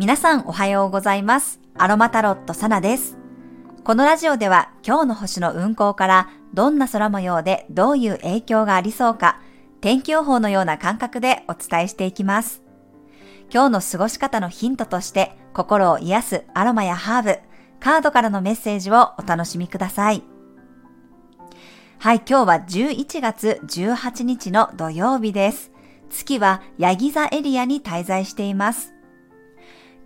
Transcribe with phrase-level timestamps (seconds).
[0.00, 1.60] 皆さんおはようございます。
[1.76, 3.18] アロマタロットサナです。
[3.84, 9.42] このラジオでは今日の星の運行からどんな空模様でどういう影響がありそうか、
[9.82, 12.62] 天気予報のような感覚でお伝えしていきます。
[13.52, 17.38] 今日の過ごし方のヒントとして心を癒すアロマやハーブ、
[17.78, 20.22] カードからのメッセージをお楽しみください。
[21.98, 25.70] はい、今日は11月18日の土曜日です。
[26.08, 28.94] 月はヤギ座エリアに滞在しています。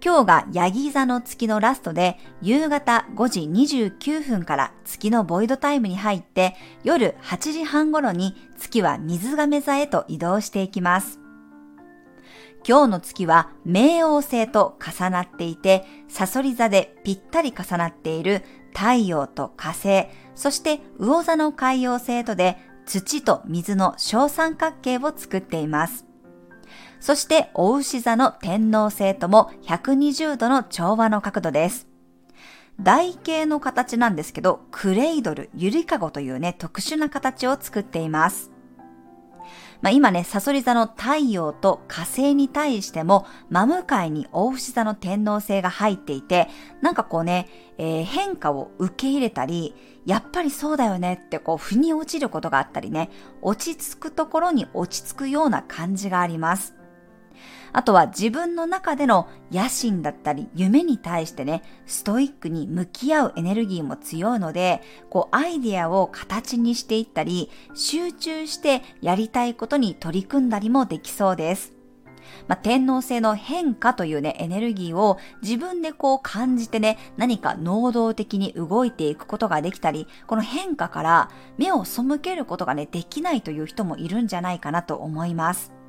[0.05, 3.41] 今日がヤギ座の月のラストで、夕方5時
[3.89, 11.21] 29分から月のボイドタイムに入って、夜8時半頃に月は水亀座へと移動していきます。
[12.69, 18.43] 今日の月は冥王星と重なっていて、サソリ座でぴったり重なっている
[18.75, 26.05] 太陽と火星、そして魚座の海洋星とで土と水の小三角形を作っています。
[27.01, 31.87] そして、お牛座の天王星とも120度の調和の角度です。
[32.81, 38.51] 台形の形なんですけど、クレイドル、ゆりかごというね、特殊な形を作っています。
[39.81, 46.49] まあ、今ね、サソリ座の太陽と火星に対しても、真向かいに大牛座の天王星が入っていて、
[46.81, 49.75] なんかこうね、えー変化を受け入れたり、
[50.07, 53.11] やっぱりそうだよねってこう、腑に落ちることがあったりね、
[53.43, 56.75] 落ち着くところに落ち着くような感じがあります。
[57.75, 64.81] あとは自分の中での野心だったり夢に対してね、ストイックに向き合うエネルギーも強いので、
[65.11, 71.73] こうアイディアを形にしていったり、集中してやりたいことに取り組んだりもできそうです。
[72.47, 85.84] まあ、天皇星の変化というね、エネルギーを自分でこう感じてね、何か能動的に動いていくことができたり、この変化から目を背けることがね、できないという人もいるんじゃないかなと思います。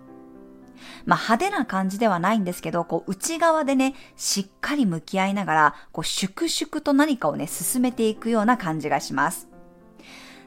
[1.05, 9.47] まあ、派手な感じではないんですけど、こう内側でね、しっかり向き合いながら、こう粛々と何かをね、進めていくような感じがします。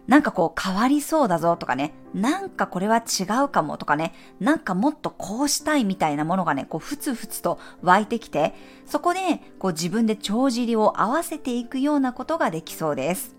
[0.08, 8.54] なんかこう変わりそうだぞとかね、なんかこれは違うかもとかね、なんかもっとこうしたいみたいなものがね、こうふつふつと湧いてきて、
[8.86, 9.20] そこで
[9.58, 13.37] こう自分で帳尻を合わせていくようなことができそうです。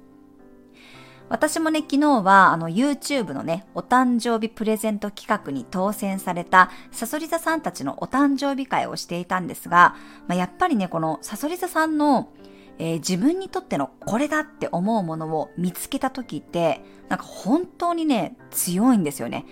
[1.30, 9.96] 私もね、昨日はあの YouTube のね、お誕生日プレゼント企画に当選されたサソリ座さんたちのお誕生日会をしていたんですが、
[10.28, 12.34] まあ、やっぱりね、このサソリ座さんの、
[12.80, 19.46] えー自分にとってのこれだって思うものを見つけた時って、なんか本当にね、強いんですよね。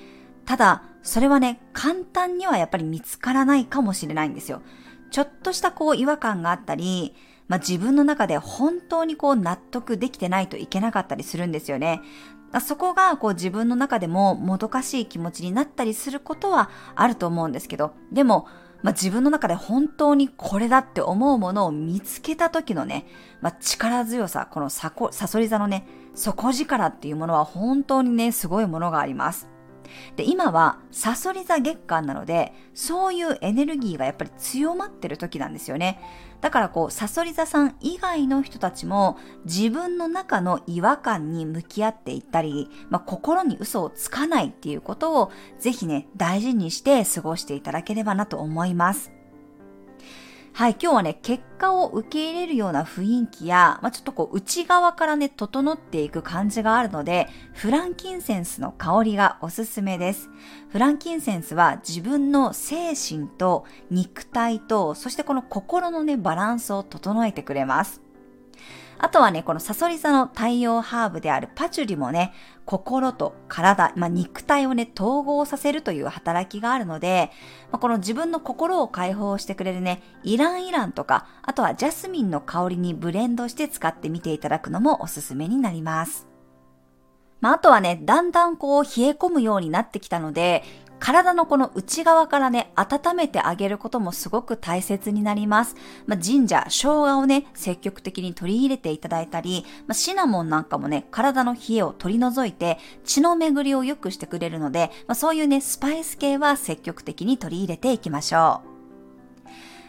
[0.46, 4.62] ただ、それはね、簡単にはやっぱり見つからないかもしれないんですよ。
[5.12, 7.14] ちょっとしたこう違和感があったり、
[7.48, 12.02] まあ、自分の中で本当にこう納得できてないといけなかったりするんですよね。
[12.62, 18.48] そこがこう自分の中でももどかしい気持ちになったりすることはあると思うんですけど、でも、
[18.84, 23.06] まあ、自分の中で本当にこれだって思うものを見つけた時のね、
[23.42, 29.50] まあ、力強さ、このサコサソリ座のね、底力っていうものは本当にね、すごいものがあります。
[30.16, 36.00] で、今はサソリ座月間なので、そういうエネルギーがやっぱり強まってる時なんですよね。
[36.42, 49.17] だからこう、サソリ座さん以外の人たちも自分の中の違和感に向き合っていったり、まあ、心に嘘をつかないっていうことをぜひね、大事にして過ごしていただければなと思います。
[50.54, 60.30] はい、今日はね、結果を受け入れるような雰囲気や、まあ、ちょっとこう、内側からね、整っていく感じがあるので、フランキンセンスの香りがおすすめです。
[60.70, 68.07] フランキンセンスは自分の精神と肉体と、そしてこの心のね、バランスを整えてくれます。
[69.00, 72.34] あとはね、このサソリ座の太陽ハーブであるパチュリもね、
[72.66, 77.32] 心と体、まあ、肉体をね、統合させるという働きがあるので、
[77.72, 86.28] まあ、この自分の心を解放してくれるね、イランイランとか、あとはジャスミンの香りにブレンドして使ってみていただくのもおすすめになります。
[87.40, 90.64] まあ、あとはね、だんだんこう冷え込むようになってきたので、
[91.00, 95.76] 体のこの内側からね、温めてあげることもすごく大切になります。
[96.06, 108.78] まあ、ジンジャー、生姜をね、積極的に取り入れていただいたり、まあ、シナモンなんかもね、体の冷えを取り除いて、血の巡りを良くしてくれるので、まあ、そういうね、スパイス系は積極的に取り入れていきましょう。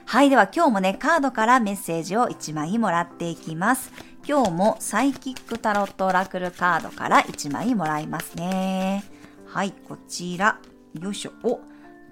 [0.07, 3.93] はい、では今日もね、カードからメッセージを1枚もらっていきます。
[4.27, 9.05] 今日もサイキックタロットオラクルカードから1枚もらいますね。
[9.47, 10.59] はい、こちら。
[11.01, 11.33] よいしょ。
[11.43, 11.61] お、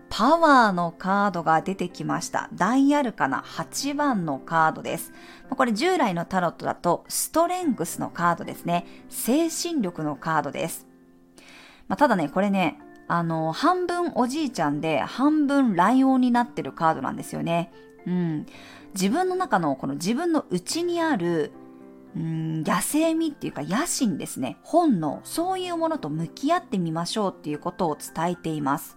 [0.08, 2.48] パワーのカードが出てきました。
[2.54, 5.12] 大アルカナ8番のカードです。
[5.50, 8.86] これ従来のタロットだとストレングスのカードですね。
[9.08, 10.86] 精神力のカードです。
[11.88, 12.78] まあ、ただね、これね、
[13.08, 17.72] あの、半分おじいちゃんで半分ライオンになってるカードなんですよね。
[18.06, 18.46] うん。
[18.94, 21.52] 自分の中のこの自分の内にある
[22.16, 24.56] うん野生味っていうか野心ですね。
[24.62, 25.20] 本能。
[25.24, 28.96] そういうものと向き合ってみましょうっていうことを伝えています。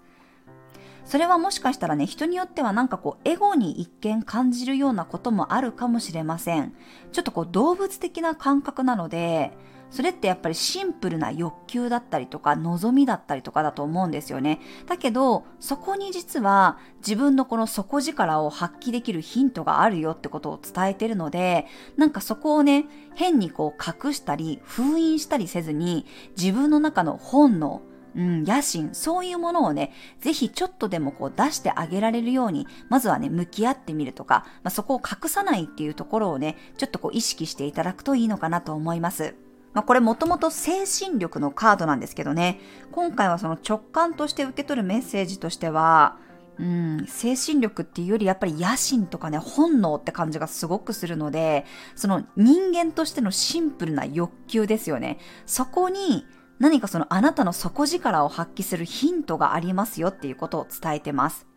[1.04, 6.74] それはもしかしたらね人によってはなんかこうエゴに一見感じるようなこともあるかもしれません。
[7.12, 9.52] ちょっとこう動物的な感覚なので
[9.92, 14.60] それってやっぱりシンプルな欲求だったりとか望みだったりとかだと思うんですよね。
[14.88, 21.66] だけど、そこに実は自分のこの底力を発揮できるヒントがあるよってことを伝えてるので、
[21.98, 26.06] なんかそこをね、変にこう隠したり封印したりせずに
[26.38, 27.82] 自分の中の本能、
[28.16, 39.49] うん、野心、そういうものをね、ぜひちょっとでもこう出してあげられるように、まずはね、向き合ってみるとか、まあ、そこを隠さないっていうところをね、ちょっとこう意識していただくといいのかなと思います。
[39.74, 42.60] まあ、これもともと精神力のカードなんですけどね、
[42.92, 46.18] 今回はその直感として受け取るメッセージとしては、
[46.58, 55.20] うん、精神力っていうよりやっぱり野心とかね、本能って感じがすごくするので、その人間としてのシンプルな欲求ですよね。
[55.46, 56.26] そこに
[56.60, 61.48] 何かそのあなたの底力を発揮するヒントがありますよっていうことを伝えてます。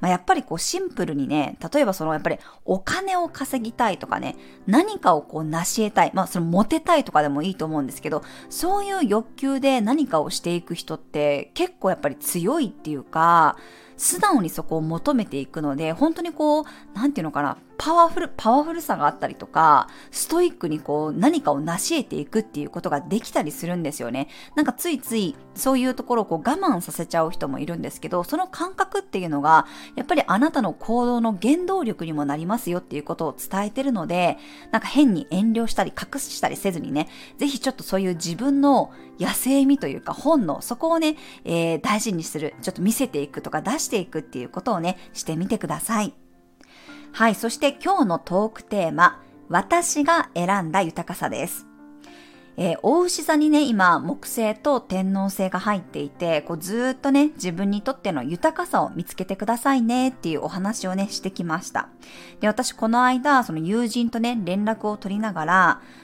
[0.00, 4.36] まあ、やっぱりこうシンプルにね、例えばそのやっぱりお金を稼ぎたいとかね、
[4.66, 13.56] 何かをこう成し得たい、まあそのモテたいとかでもいいと思うんですけど、そういう欲求で何かをしていく人って結構やっぱり強いっていうか、
[13.96, 16.64] 素直にそこを求めていくので、本当にこう、
[16.94, 24.28] なんていうのかな、パワフル、パワフルさがあったりとか、ストイックにこう何かを成し得ていくっていうことができたりするんですよね。
[24.54, 29.66] なんかついついそういうところをこう我慢させちゃう人もいるんですけど、その感覚っていうのが、
[29.96, 34.36] やっぱりあなたの行動の原動力にもなりますよっていうことを伝えてるので、
[34.72, 41.16] なんか変に遠慮したり隠したりせずにね、ぜひちょっとそういう自分の野生味というか本能、そこをね、
[41.46, 46.19] えー、大事にする、ちょっと見せていくとか出していくっていうことをね、してみてください。
[47.12, 51.66] はい、そして今日のトークテーマ、私が選んだ豊かさです。
[52.56, 61.88] えー、大牛座にね、今、木星と天王星が入っていて、こうずっとね、自分にとっての豊かさを見つけてくださいねっていうお話をね、してきました。
[62.40, 65.54] で、私この間、その友人とね、連絡を取りながら、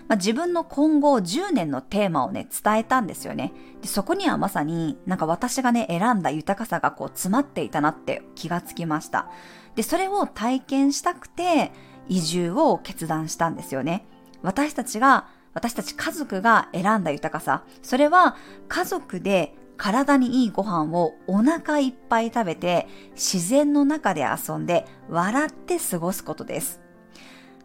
[0.08, 3.52] まあ、自分の今後10年のテーマをね、伝えたんですよね。
[3.82, 9.30] で、そこにはまさになんか私がね、選んだ豊かさがこう詰まっていたなって気がつきました。
[9.76, 11.70] で、それを体験したくて、
[12.08, 14.06] 移住を決断したんですよね。
[14.42, 17.64] 私たちが、私たち家族が選んだ豊かさ。
[17.82, 18.36] それは
[18.68, 26.80] 家族で体にいいご飯をお腹いっぱい食べて自然の中で遊んで笑って過ごすことです。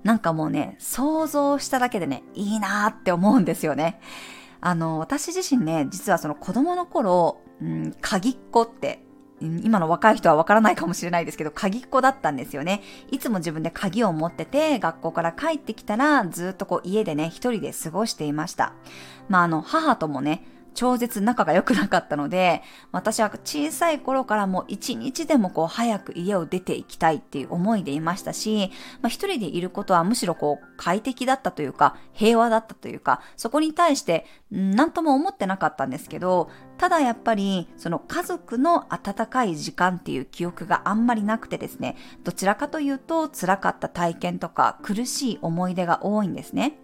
[0.04, 4.00] なんかもうね、想像しただけでね、いいなーって思うんですよね。
[4.60, 9.04] あの、私自身ね、実はその子供の頃、うん、鍵っ子って
[9.42, 12.82] 今の若い人はわからないかもしれないですけど、鍵っ子だったんですよね。
[13.12, 18.74] いつも自分で鍵を持ってて、学校から帰ってきたら、ずっとこう家でね、一人で過ごしていました。
[19.30, 28.72] まああの、母ともね、超絶仲が良くなかったので、私は小さい頃からもう一日でもこう早く家を出ていきたいっていう思いでいましたし、
[29.02, 46.81] まあ一人でいることはむしろこう快適だったというか、平和だったというか、そこに対して何とも思ってなかったんですけど、ただやっぱりその家族の温かい時間っていう記憶があんまりなくてですね、どちらかというと辛かった体験とか苦しい思い出が多いんですね。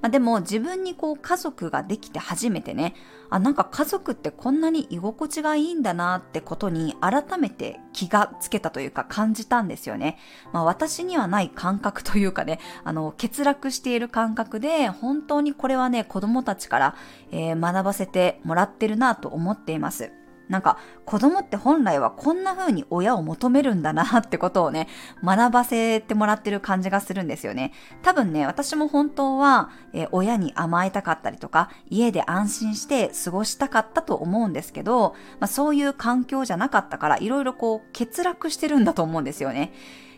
[0.00, 2.94] まあ、でも自分にこう家族ができて初めてね、
[3.30, 10.18] あ、なんか家族ってこんなに居心地がいいんだなってことに改めて気がつけたというか感じたんですよね。
[10.52, 16.96] まあ私にはない感覚というかね、あの、欠落している感覚で、本当にこれはね、子供たちから、
[17.30, 20.12] えー、学ばせてもらってるなと思っています。
[20.48, 24.88] なんか子供って本来はこんな風に親を求めるんだなってことをね、
[25.22, 27.72] 学ばせてもらってる感じがするんですよね。
[28.02, 39.72] 多分ね、私も本当は、えー、親に甘えたかったりとか、家で安心して過ごしたかったと思うんですけど、まあ、そういう環境じゃなかったから、いろいろこう欠落してるんだと思うんですよね。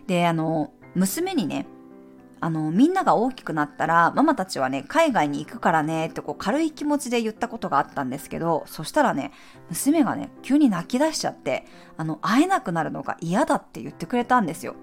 [0.07, 1.67] で、あの、娘にね、
[2.41, 9.33] あの、みんなが大きくなったら、ママたちはね、海外に行くからね、ってこう軽い気持ちで言ったことがあったんですけど、そしたらね、
[9.69, 11.67] 娘がね、急に泣き出しちゃって、
[11.97, 14.75] あの、会えなくなるのが嫌だって言ってくれたんですよ。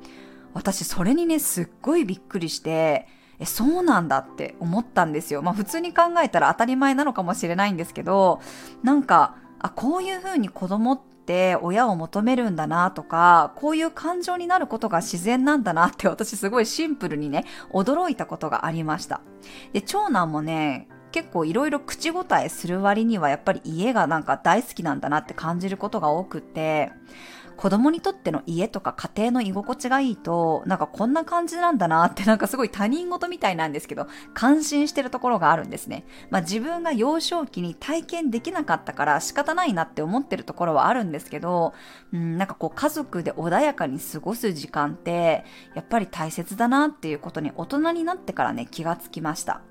[0.53, 3.07] 私、それにね、すっごいびっくりして、
[3.39, 5.41] え、そうなんだって思ったんですよ。
[5.41, 8.39] まあ普通に考えたら当たり前なのかもしれないんですけど、
[8.83, 17.43] なんか、あ、こういう風に子供ってって親を求めるんだなとか、こういう感情になることが自然なんだなって 私すごいシンプルにね、
[17.73, 19.19] 驚いたことがありました。
[19.73, 26.91] で、長男もね、結構いろいろ口答えする割にはやっぱり家がなんか大好きなんだなって感じることが多くて
[27.57, 36.05] 子供にとっての家とか家庭の居心地がいいと、なんかこんな感じなんだなってなんかすごい他人事みたいなんですけど、感心してるところがあるんですね。
[36.29, 41.73] まあ自分が幼少期に体験できなかったから仕方ないなって思ってるところはあるんですけど、
[42.13, 49.61] うん、なんかこう家族で穏やかに過ごす時間って、やっぱり大切だなっていうことに大人になってからね、気がつきました。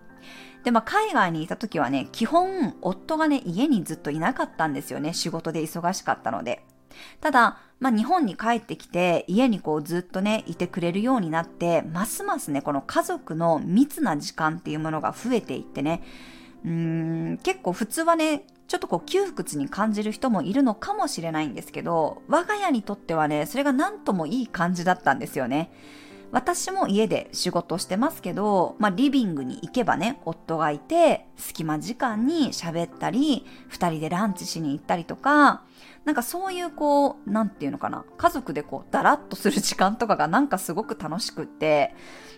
[0.65, 5.13] で、まあ、海外にいた時はね、基本、夫がね、家にずっといなかったんですよね。
[5.13, 6.65] 仕事で忙しかったので。
[7.21, 16.03] ただ、まあ、日本に帰ってきて家にこうずっとねいてくれるようになってますますねこの家族の密な時間っていうものが増えていってね
[16.65, 25.71] うーん結構普通はねちょっとこう窮屈に感じる人もいるのかもしれないんですけど我が家にとってはねそれが何ともいい感じだったんですよね。
[26.33, 35.63] 私も家で仕事してますけど、まあ、リビングに行けばね、夫がいて、隙間時間に喋ったり、二人でランチしに行ったりとか、
[36.05, 41.95] なんかそういうこう、なんていうのかな、家族でこう、だらっとする時間とかがなんかすごく楽しくって、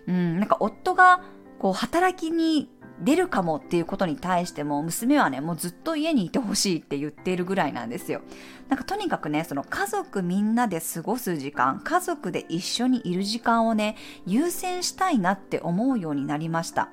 [0.07, 1.23] うん、なんか夫が
[1.59, 8.23] こう、働きに出るかもっていうことに対しても、娘はね、もうずっと家にいてほしいって言っているぐらいなんですよ。
[8.69, 16.90] なんかとにかくね、その家族みんなで過ごす時間、家族で一緒にいる時間をね、優先したいなって思うようになりました。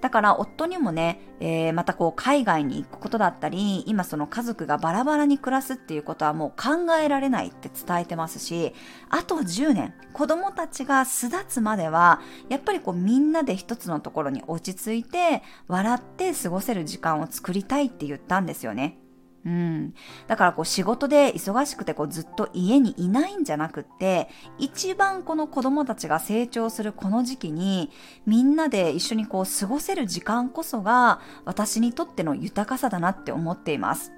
[0.00, 8.74] だから夫にもね、えー、またこう海外に行くことだったり、今その家族がバラバラに暮らすっていうことはもう考えられないって伝えてますし、
[9.10, 18.98] あと10年、子供たちが巣立つまでは、やっぱりこうみんなで一つのところに落ち着いて、笑って過ごせる時間を作りたいって言ったんですよね。
[19.44, 19.94] うん。
[20.26, 27.90] だからこう仕事で忙しくてこうずっと家にいないんじゃなくって、一番この子供たちが成長するこの時期に、
[28.26, 34.12] みんなで一緒にこう過ごせる時間こそが私にとっての豊かさだなって思っています。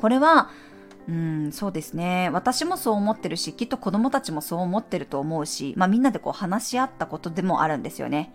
[0.00, 0.50] これは、
[1.08, 2.30] うん、そうですね。
[2.32, 8.32] 私もそう思ってるし、きっと子供たちもそう思ってると思うし、まあみんなでこう話し合ったことでもあるんですよね。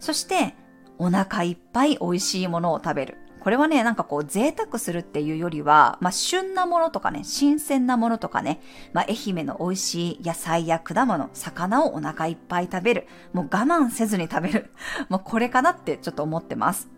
[0.00, 0.56] そして、
[0.98, 3.18] お腹いっぱい美味しいものを食べる。
[3.48, 8.60] これはね、なんかこう贅沢するっていうよりは、まあ旬なものとかね、新鮮なものとかね、
[8.92, 13.06] まあ愛媛の美味しい野菜や果物、魚をお腹いっぱい食べる。
[13.32, 14.70] もう我慢せずに食べる。
[15.08, 16.90] もうこれかなってちょっと思ってます。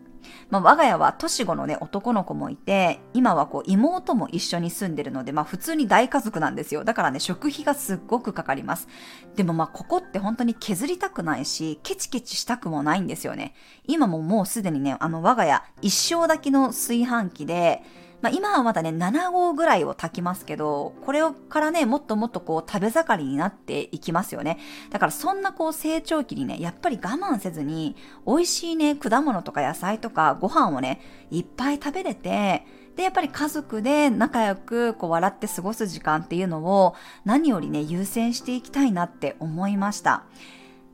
[0.51, 6.85] まあ、我が家は年子のね、男の子もいて、今はこう妹も一緒に住んでるので、まあ普通に大家族なんですよ。
[6.85, 8.89] だからね、食費がすっごくかかります。
[9.37, 13.55] でもまあここって本当に削りたくないし、ケチケチしたくもないんですよね。
[13.87, 17.83] 今ももうすでにね、あの我が家一生だけの炊飯器で、
[18.23, 24.59] まあ、今はまだね、7合ぐらいを炊きますけど、これからね、もっともっとこう食べ盛りになっていきますよね。
[24.91, 27.97] だからそんなこう成長期にね、やっぱり我慢せずに、
[28.27, 31.01] 美味しいね、果物とか野菜とかご飯をね、
[31.31, 40.25] いっぱい食べれて、で、やっぱり家族で仲良くこう笑って過ごす時間っていうのを何よりね、優先していきたいなって思いました。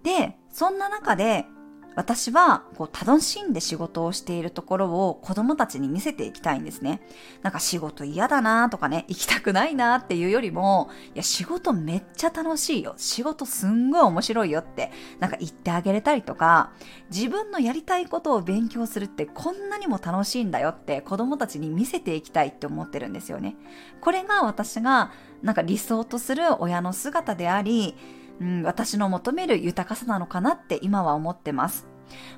[0.04, 1.46] で、そんな中で
[1.96, 7.00] 私はこう楽しんで仕事をしているところを子供たちに見せていきたいんですね。
[7.42, 12.94] なんか仕事嫌だなとかね、行きたくないなっていうよりも、いや仕事めっちゃ楽しいよ。
[12.98, 16.70] 仕事すんごい面白いよって、なんか言ってあげれたりとか、
[17.10, 23.56] 自分のやりたいことを勉強するってこんなにも楽しいんだよって子供たちに見せていきたいって思ってるんですよね。
[24.02, 25.12] これが私が
[25.42, 27.96] なんか理想とする親の姿であり、
[28.40, 31.86] うん、私の求める豊かさなのかなって今は思ってます。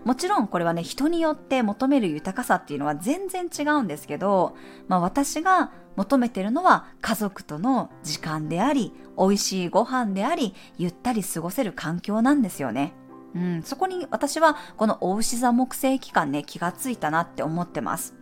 [0.05, 12.95] もちろんこれはね、人によって求める豊かさっていうのは全然違うんですけど、まあ私が求めてるのは家族との時間であり、美味しいご飯であり、ゆったり過ごせる環境なんですよね。
[13.35, 18.18] うん、そこに私はこのお牛座木星期間ね、気がついたなって思ってます。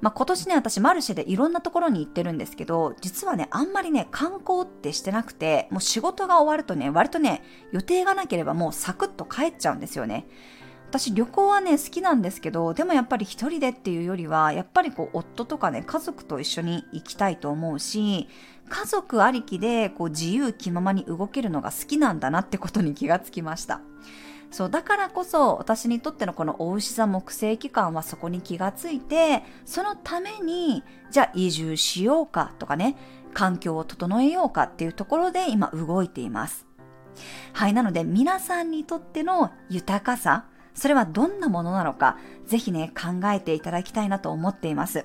[0.00, 10.26] まあ、今年ね、私マルシェでいろんなところに行ってるんですけど、実はね、あんまりね、観光ってしてなくて、もう仕事が終わるとね、割とね、予定がなければもうサクッと帰っちゃうんですよね。
[10.88, 18.28] 私旅行はね好きなんですけどでもやっぱり一人でっていうよりはやっぱりこう夫とかね家族と一緒に行きたいと思うし
[18.68, 23.80] 家族ありきでこう自由気ままに動けるのが好きなんだなってことに気がつきました。
[24.56, 32.96] そう、だからこそ私にとってのこのお牛座木星期間はそこに気がついて、そのために、じゃあ移住しようかとかね、
[33.34, 36.66] 環境を整えようかっていうところで今動いています。
[37.52, 45.04] はい、なので皆さんにとっての豊かさ、それはどんなものなのか、ぜひね、考えていただきたいなと思っています。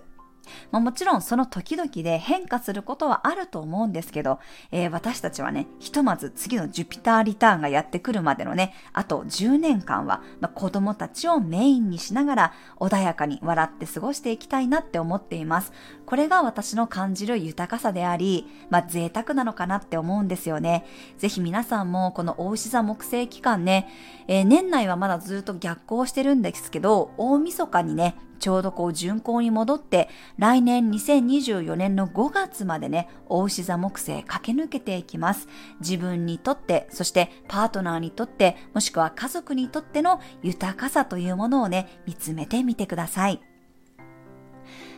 [0.71, 4.39] まあ、もちろんその時々で変化することはあると思うんですけど、
[4.71, 15.73] えー、私たちはね、ひとまず次のジュピターリターンがやってくるまでのね、あと10年間は、まあ、子供たちをメインにしながら穏やかに笑って過ごしていきたいなって思っています。
[16.05, 20.85] これが私の感じる豊かさであり、まあ、贅沢なのかなって思うんですよね。
[21.17, 23.89] ぜひ皆さんもこの大牛座木星期間ね、
[24.27, 35.47] えー、年内はまだずっと逆行してるんですけど、大晦日にね、ちょうどこう巡行に戻って、来年2024年の5月までね、大牛座木星駆け抜けていきます。
[35.79, 43.41] 自分にとって、そしてパートナーにとって、もしくは家族にとっての豊かさというものをね、見つめてみてください。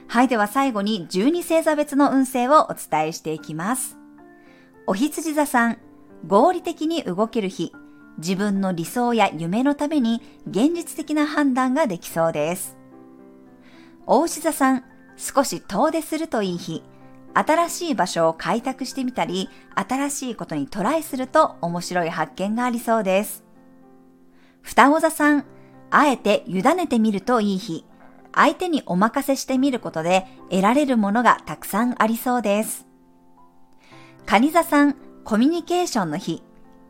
[0.07, 3.97] はい、では最後に12星座別の運勢をお伝えしていきます。
[4.88, 5.77] お羊座さん、
[6.25, 7.73] 合理的に動ける日、
[8.19, 12.77] 自分の理想や夢のために現実的な判断ができそうです。
[14.05, 14.83] 大牛座さん、
[15.15, 16.83] 少し遠出するといい日。
[17.33, 23.43] 新しい場所を開拓してみたり、新しいことにトライすると面白い発見がありそうです。
[24.62, 25.45] 双子座さん、
[25.89, 27.86] あえて委ねてみるといい日。
[28.36, 32.86] 相手にお任せしてみることで得られるものがたくさんありそうです。
[34.25, 36.43] 蟹座さん、コミュニケーションの日。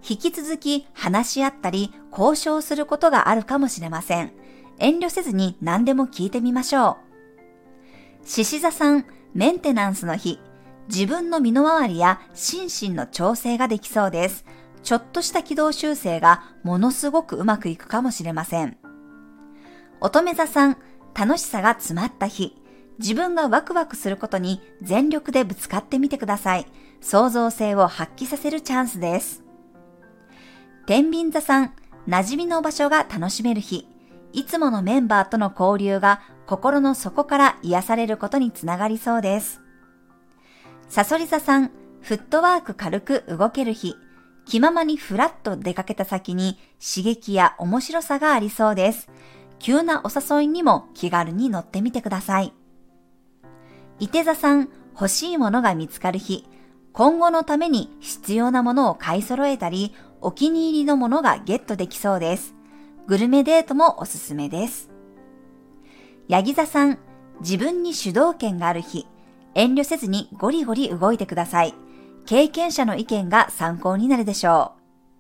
[0.08, 4.34] 引き続き話し合ったり交渉することがあるかもしれません。
[4.80, 6.98] 遠慮せずに何でも聞いてみましょ
[8.24, 8.28] う。
[8.28, 10.40] 獅子座さん、メンテナンスの日。
[10.88, 14.46] 自分の身の回りや心身の調整ができそうです。
[14.84, 18.78] ちょっとした軌道修正がものすごくうまくいくかもしれません。
[20.02, 20.78] 乙女座さん、
[21.14, 22.58] 楽しさが詰まった日。
[23.00, 26.66] 自分がワクワクすることに全力でぶつかってみてください。
[27.02, 29.44] 創造性を発揮させるチャンスです。
[30.86, 31.74] 天秤座さん、
[32.08, 33.88] 馴染みの場所が楽しめる日。
[34.34, 39.62] いつものメンバーとの交流が心の底から癒されることにつながりそうです。
[40.90, 41.72] サソリ座さん、
[42.02, 43.96] フットワーク軽く動ける日、
[44.46, 49.10] 気ままにふらっと出かけた先に刺激や面白さがありそうです。
[49.60, 52.54] 急なお誘いにも気軽に乗ってみてください。
[54.00, 56.46] 伊手座さん、欲しいものが見つかる日、
[56.92, 62.56] 今後のために必要なものを買い揃えたり、お気に入りのものがゲットできそうです。
[63.06, 64.90] グルメデートもおすすめです。
[66.30, 67.00] ヤギ座さん、
[67.42, 69.08] 自分に主導権がある日、
[69.56, 71.74] 遠慮せずにゴリゴリ動いてください。
[72.26, 74.72] 経験者の意見が参考になるでしょ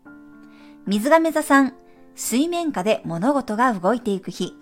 [0.05, 0.09] う。
[0.87, 1.73] 水亀座さん、
[2.15, 4.53] 水面下で物事が動いていく日、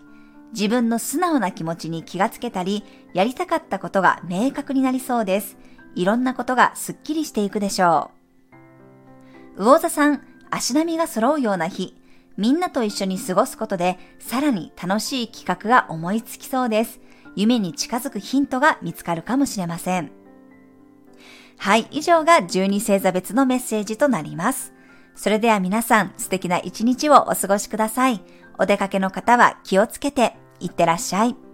[0.54, 5.58] 自分の素直な気持ちに気がつけたり、やりたかったことが明確になりそうです。
[5.94, 8.10] いろんなことがスッキリしていくでしょ
[9.58, 9.64] う。
[9.64, 12.01] 魚座さん、足並みが揃うような日、
[12.38, 17.00] みんなと一緒に過ごすことで、さらに楽しい企画が思いつきそうです。
[17.36, 20.12] 夢に近づくヒントが見つかるかもしれません。
[21.58, 24.74] はい、以上が12星座別のメッセージとなります。
[25.16, 28.22] それでは皆さん、素敵な一日をお過ごしください。
[28.58, 31.51] お出かけの方は気をつけて、いってらっしゃい。